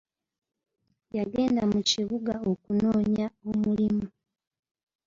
[1.17, 4.05] Yagenda mu kibuga okunoonya omulimu.